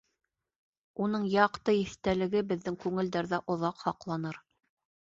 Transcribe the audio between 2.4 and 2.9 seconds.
беҙҙең